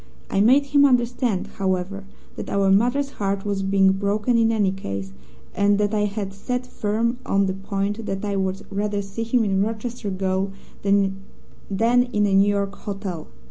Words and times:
I 0.31 0.41
made 0.41 0.65
him 0.65 0.83
understand, 0.83 1.45
however, 1.45 2.05
that 2.35 2.49
our 2.49 2.71
mother's 2.71 3.11
heart 3.11 3.45
was 3.45 3.61
being 3.61 3.91
broken 3.91 4.35
in 4.35 4.51
any 4.51 4.71
case, 4.71 5.13
and 5.53 5.77
that 5.77 5.93
I 5.93 6.05
had 6.05 6.33
set 6.33 6.65
firm 6.65 7.19
on 7.23 7.45
the 7.45 7.53
point 7.53 8.07
that 8.07 8.25
I 8.25 8.35
would 8.35 8.65
rather 8.71 9.03
see 9.03 9.21
him 9.21 9.43
in 9.43 9.61
Rochester 9.61 10.09
gaol 10.09 10.53
than 10.81 11.21
in 11.79 12.25
a 12.25 12.33
New 12.33 12.49
York 12.49 12.73
hotel. 12.77 13.27